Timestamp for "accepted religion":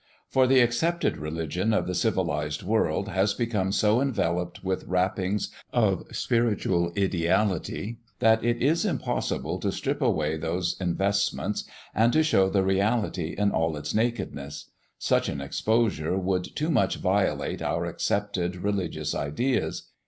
0.61-1.75